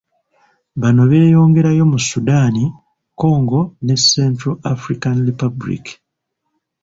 [0.81, 2.55] Bano beeyongerayo mu Sudan,
[3.21, 5.83] Congo ne Central African Republic.